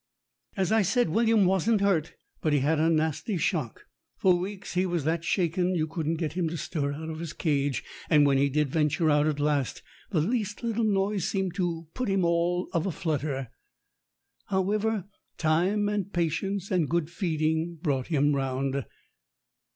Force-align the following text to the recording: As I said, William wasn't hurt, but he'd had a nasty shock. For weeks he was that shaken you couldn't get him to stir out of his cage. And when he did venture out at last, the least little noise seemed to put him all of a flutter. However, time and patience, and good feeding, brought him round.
As 0.57 0.71
I 0.71 0.81
said, 0.81 1.09
William 1.09 1.45
wasn't 1.45 1.79
hurt, 1.81 2.15
but 2.41 2.53
he'd 2.53 2.61
had 2.61 2.79
a 2.79 2.89
nasty 2.89 3.37
shock. 3.37 3.81
For 4.17 4.33
weeks 4.35 4.73
he 4.73 4.87
was 4.87 5.03
that 5.03 5.23
shaken 5.23 5.75
you 5.75 5.85
couldn't 5.85 6.15
get 6.15 6.33
him 6.33 6.49
to 6.49 6.57
stir 6.57 6.91
out 6.91 7.11
of 7.11 7.19
his 7.19 7.33
cage. 7.33 7.83
And 8.09 8.25
when 8.25 8.39
he 8.39 8.49
did 8.49 8.71
venture 8.71 9.11
out 9.11 9.27
at 9.27 9.39
last, 9.39 9.83
the 10.09 10.19
least 10.19 10.63
little 10.63 10.83
noise 10.85 11.29
seemed 11.29 11.53
to 11.57 11.85
put 11.93 12.09
him 12.09 12.25
all 12.25 12.67
of 12.73 12.87
a 12.87 12.91
flutter. 12.91 13.51
However, 14.47 15.05
time 15.37 15.87
and 15.87 16.11
patience, 16.11 16.71
and 16.71 16.89
good 16.89 17.11
feeding, 17.11 17.77
brought 17.79 18.07
him 18.07 18.33
round. 18.35 18.83